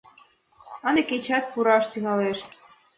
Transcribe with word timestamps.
—Ынде 0.87 1.01
кечат 1.09 1.43
пураш 1.51 1.85
тӱҥалеш. 1.91 2.39